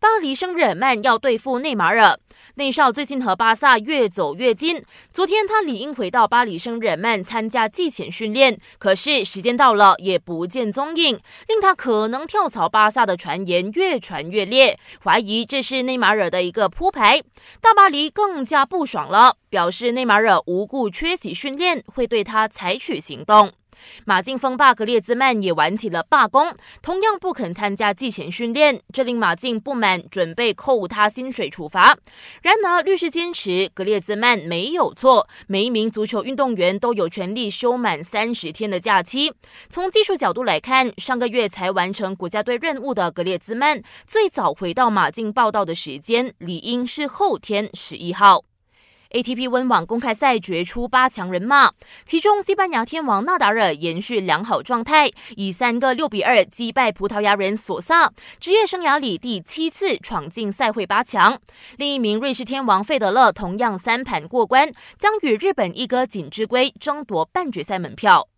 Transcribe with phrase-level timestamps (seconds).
[0.00, 2.18] 巴黎圣日耳曼要对付内马尔，
[2.54, 4.82] 内少最近和巴萨越走越近。
[5.12, 17.22] 昨天他理应回到巴黎圣日耳曼参加季前训练，可是时间到了也不见踪影，令他可能跳槽巴萨的传言越传越烈，怀疑这是内马尔的一个铺排。
[17.60, 23.52] 大巴黎更加不爽了，表示内马尔无故缺席训练，会对他采取行动。
[24.04, 31.96] 马竞锋霸格列兹曼也玩起了罢工，同样不肯参加季前训练，这令马竞不满，准备扣他薪水处罚。
[32.42, 39.32] 然而，律师坚持格列兹曼没有错，每一名足球运动员都有权利休满三十天的假期。
[39.68, 48.44] 从技术角度来看，上个月才完成国家队任务的格列兹曼，最早回到马竞报道的时间理应是后天十一号。
[49.10, 51.72] ATP 温网公开赛决出八强人马，
[52.04, 61.36] 其中西班牙天王纳达尔延续良好状态，以三个六比二击败葡萄牙人索萨，职业生涯里第七次闯进赛会八强。
[61.76, 68.30] 另一名瑞士天王费德勒同样三盘过关，将与日本一哥锦织圭争夺半决赛门票。